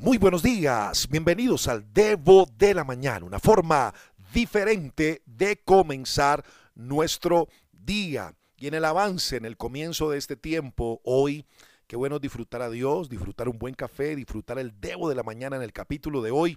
[0.00, 3.92] Muy buenos días, bienvenidos al Devo de la Mañana, una forma
[4.32, 6.44] diferente de comenzar
[6.76, 8.32] nuestro día.
[8.58, 11.44] Y en el avance, en el comienzo de este tiempo, hoy,
[11.88, 15.56] qué bueno disfrutar a Dios, disfrutar un buen café, disfrutar el Devo de la Mañana
[15.56, 16.56] en el capítulo de hoy.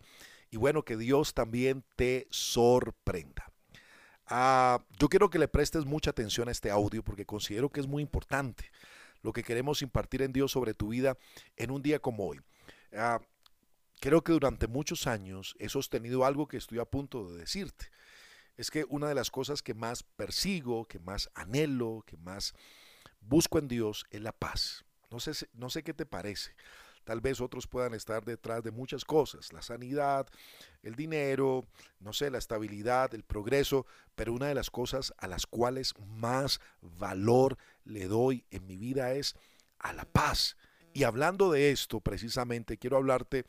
[0.52, 3.52] Y bueno, que Dios también te sorprenda.
[4.28, 7.88] Ah, yo quiero que le prestes mucha atención a este audio porque considero que es
[7.88, 8.66] muy importante
[9.24, 11.18] lo que queremos impartir en Dios sobre tu vida
[11.58, 12.40] en un día como hoy.
[12.94, 13.20] Ah,
[14.02, 17.92] Creo que durante muchos años he sostenido algo que estoy a punto de decirte.
[18.58, 22.56] Es que una de las cosas que más persigo, que más anhelo, que más
[23.20, 24.86] busco en Dios es la paz.
[25.12, 26.56] No sé, no sé qué te parece.
[27.04, 30.26] Tal vez otros puedan estar detrás de muchas cosas, la sanidad,
[30.82, 31.68] el dinero,
[32.00, 36.60] no sé, la estabilidad, el progreso, pero una de las cosas a las cuales más
[36.82, 39.36] valor le doy en mi vida es
[39.78, 40.58] a la paz.
[40.92, 43.46] Y hablando de esto, precisamente, quiero hablarte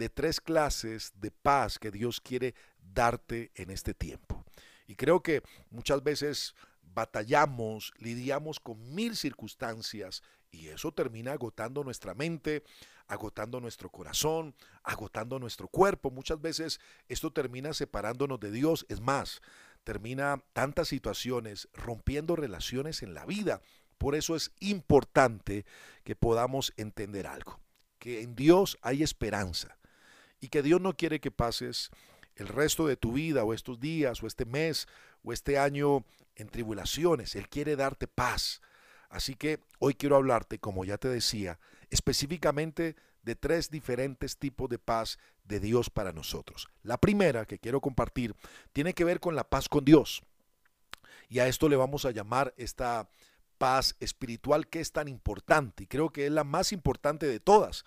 [0.00, 2.54] de tres clases de paz que Dios quiere
[2.94, 4.42] darte en este tiempo.
[4.86, 12.14] Y creo que muchas veces batallamos, lidiamos con mil circunstancias y eso termina agotando nuestra
[12.14, 12.64] mente,
[13.08, 16.10] agotando nuestro corazón, agotando nuestro cuerpo.
[16.10, 18.86] Muchas veces esto termina separándonos de Dios.
[18.88, 19.42] Es más,
[19.84, 23.60] termina tantas situaciones rompiendo relaciones en la vida.
[23.98, 25.66] Por eso es importante
[26.04, 27.60] que podamos entender algo,
[27.98, 29.76] que en Dios hay esperanza
[30.40, 31.90] y que Dios no quiere que pases
[32.36, 34.88] el resto de tu vida o estos días o este mes
[35.22, 36.04] o este año
[36.36, 37.36] en tribulaciones.
[37.36, 38.60] Él quiere darte paz.
[39.08, 41.58] Así que hoy quiero hablarte, como ya te decía,
[41.90, 46.68] específicamente de tres diferentes tipos de paz de Dios para nosotros.
[46.82, 48.34] La primera que quiero compartir
[48.72, 50.22] tiene que ver con la paz con Dios.
[51.28, 53.08] Y a esto le vamos a llamar esta
[53.58, 57.84] paz espiritual que es tan importante y creo que es la más importante de todas.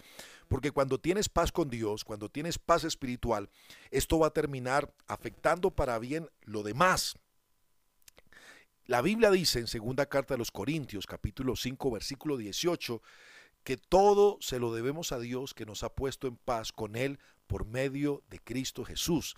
[0.54, 3.50] Porque cuando tienes paz con Dios, cuando tienes paz espiritual,
[3.90, 7.16] esto va a terminar afectando para bien lo demás.
[8.86, 13.02] La Biblia dice en segunda carta de los Corintios, capítulo 5, versículo 18,
[13.64, 17.18] que todo se lo debemos a Dios que nos ha puesto en paz con Él
[17.48, 19.34] por medio de Cristo Jesús.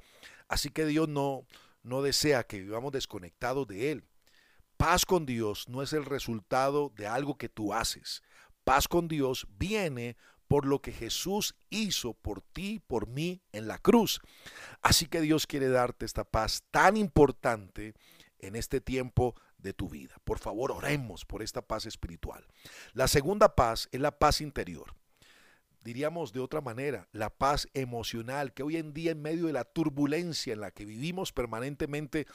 [0.50, 1.46] Así que Dios no,
[1.82, 4.04] no desea que vivamos desconectados de Él.
[4.76, 8.22] Paz con Dios no es el resultado de algo que tú haces.
[8.66, 10.18] Paz con Dios viene
[10.48, 14.22] por lo que Jesús hizo por ti, por mí en la cruz.
[14.82, 17.94] Así que Dios quiere darte esta paz tan importante
[18.40, 20.16] en este tiempo de tu vida.
[20.24, 22.46] Por favor, oremos por esta paz espiritual.
[22.94, 24.96] La segunda paz es la paz interior.
[25.84, 29.66] Diríamos de otra manera, la paz emocional que hoy en día en medio de la
[29.66, 32.26] turbulencia en la que vivimos permanentemente,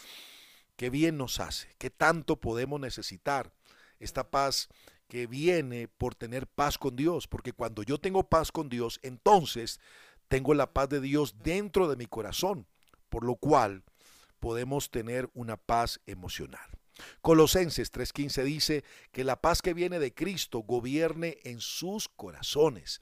[0.77, 3.53] qué bien nos hace, qué tanto podemos necesitar.
[3.99, 4.69] Esta paz
[5.11, 9.81] que viene por tener paz con Dios, porque cuando yo tengo paz con Dios, entonces
[10.29, 12.69] tengo la paz de Dios dentro de mi corazón,
[13.09, 13.83] por lo cual
[14.39, 16.71] podemos tener una paz emocional.
[17.23, 23.01] Colosenses 3:15 dice que la paz que viene de Cristo gobierne en sus corazones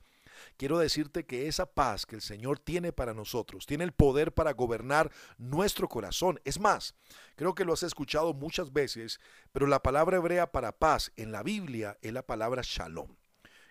[0.56, 4.52] quiero decirte que esa paz que el Señor tiene para nosotros, tiene el poder para
[4.52, 6.40] gobernar nuestro corazón.
[6.44, 6.94] Es más,
[7.36, 9.20] creo que lo has escuchado muchas veces,
[9.52, 13.16] pero la palabra hebrea para paz en la Biblia es la palabra shalom.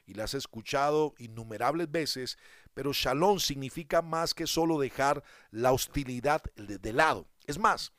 [0.05, 2.37] Y la has escuchado innumerables veces,
[2.73, 7.27] pero shalom significa más que solo dejar la hostilidad de lado.
[7.45, 7.91] Es más,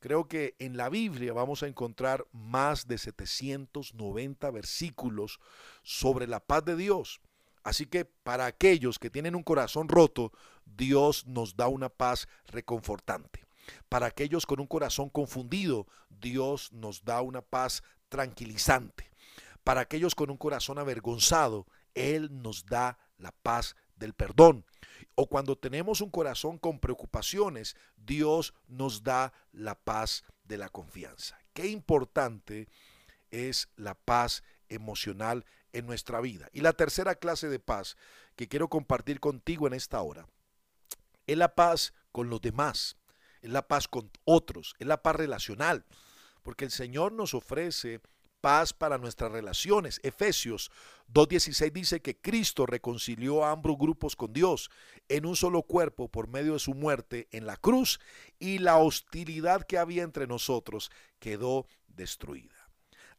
[0.00, 5.40] Creo que en la Biblia vamos a encontrar más de 790 versículos
[5.82, 7.20] sobre la paz de Dios.
[7.68, 10.32] Así que para aquellos que tienen un corazón roto,
[10.64, 13.44] Dios nos da una paz reconfortante.
[13.90, 19.10] Para aquellos con un corazón confundido, Dios nos da una paz tranquilizante.
[19.64, 24.64] Para aquellos con un corazón avergonzado, Él nos da la paz del perdón.
[25.14, 31.38] O cuando tenemos un corazón con preocupaciones, Dios nos da la paz de la confianza.
[31.52, 32.66] Qué importante
[33.30, 36.48] es la paz emocional en nuestra vida.
[36.52, 37.96] Y la tercera clase de paz
[38.36, 40.26] que quiero compartir contigo en esta hora
[41.26, 42.96] es la paz con los demás,
[43.42, 45.84] es la paz con otros, es la paz relacional,
[46.42, 48.00] porque el Señor nos ofrece
[48.40, 50.00] paz para nuestras relaciones.
[50.02, 50.70] Efesios
[51.12, 54.70] 2.16 dice que Cristo reconcilió a ambos grupos con Dios
[55.08, 58.00] en un solo cuerpo por medio de su muerte en la cruz
[58.38, 62.70] y la hostilidad que había entre nosotros quedó destruida.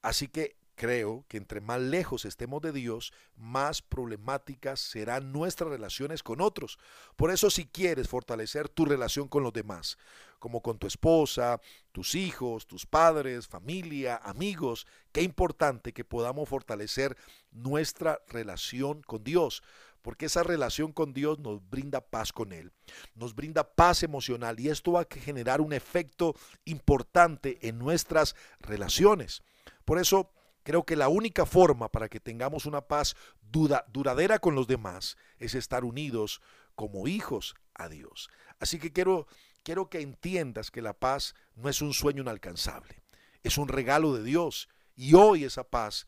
[0.02, 6.24] Así que Creo que entre más lejos estemos de Dios, más problemáticas serán nuestras relaciones
[6.24, 6.80] con otros.
[7.18, 9.98] Por eso si quieres fortalecer tu relación con los demás,
[10.40, 11.60] como con tu esposa,
[11.92, 17.18] tus hijos, tus padres, familia, amigos, qué importante que podamos fortalecer
[17.52, 19.62] nuestra relación con Dios.
[20.02, 22.72] porque esa relación con Dios nos brinda paz con Él,
[23.16, 29.44] nos brinda paz emocional y esto va a generar un efecto importante en nuestras relaciones.
[29.84, 30.32] Por eso
[30.70, 35.56] creo que la única forma para que tengamos una paz duradera con los demás es
[35.56, 36.42] estar unidos
[36.76, 38.30] como hijos a Dios.
[38.60, 39.26] Así que quiero,
[39.64, 43.02] quiero que entiendas que la paz no es un sueño inalcanzable,
[43.42, 46.06] es un regalo de Dios y hoy esa paz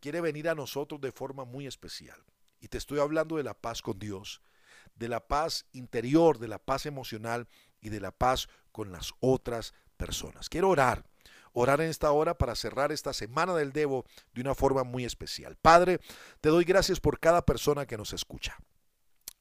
[0.00, 2.24] quiere venir a nosotros de forma muy especial.
[2.60, 4.40] Y te estoy hablando de la paz con Dios,
[4.94, 7.46] de la paz interior, de la paz emocional
[7.82, 10.48] y de la paz con las otras personas.
[10.48, 11.04] Quiero orar,
[11.52, 15.56] orar en esta hora para cerrar esta semana del Debo de una forma muy especial.
[15.60, 16.00] Padre,
[16.40, 18.58] te doy gracias por cada persona que nos escucha.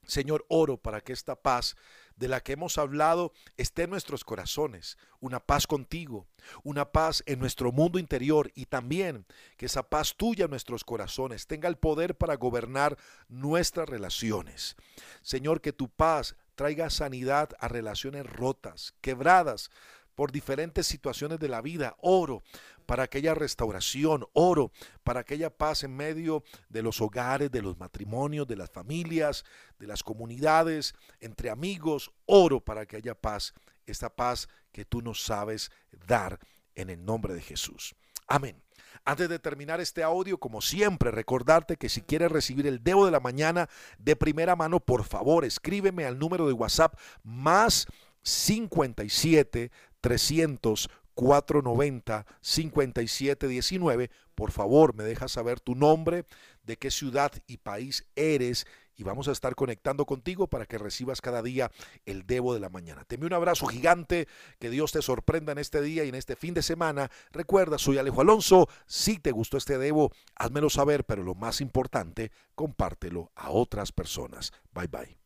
[0.05, 1.75] Señor, oro para que esta paz
[2.15, 6.27] de la que hemos hablado esté en nuestros corazones, una paz contigo,
[6.63, 9.25] una paz en nuestro mundo interior y también
[9.57, 12.97] que esa paz tuya en nuestros corazones tenga el poder para gobernar
[13.27, 14.75] nuestras relaciones.
[15.21, 19.71] Señor, que tu paz traiga sanidad a relaciones rotas, quebradas,
[20.15, 21.95] por diferentes situaciones de la vida.
[21.99, 22.43] Oro
[22.85, 24.71] para aquella restauración, oro
[25.03, 29.45] para aquella paz en medio de los hogares, de los matrimonios, de las familias,
[29.79, 32.11] de las comunidades, entre amigos.
[32.25, 33.53] Oro para que haya paz,
[33.85, 35.71] esta paz que tú nos sabes
[36.07, 36.39] dar
[36.75, 37.95] en el nombre de Jesús.
[38.27, 38.61] Amén.
[39.03, 43.11] Antes de terminar este audio, como siempre, recordarte que si quieres recibir el Debo de
[43.11, 43.67] la Mañana
[43.97, 47.87] de primera mano, por favor, escríbeme al número de WhatsApp más
[48.23, 49.71] 57
[50.01, 54.09] 300 490 5719.
[54.35, 56.25] Por favor, me dejas saber tu nombre,
[56.63, 58.65] de qué ciudad y país eres
[58.95, 61.71] y vamos a estar conectando contigo para que recibas cada día
[62.05, 63.03] el Debo de la mañana.
[63.03, 64.27] Te un abrazo gigante,
[64.59, 67.09] que Dios te sorprenda en este día y en este fin de semana.
[67.31, 68.67] Recuerda, soy Alejo Alonso.
[68.85, 74.51] Si te gustó este Debo, házmelo saber, pero lo más importante, compártelo a otras personas.
[74.73, 75.20] Bye bye.